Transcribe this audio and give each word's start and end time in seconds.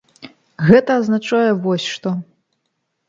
Гэта 0.69 0.95
азначае 1.01 1.51
вось 1.67 1.87
што. 1.97 2.17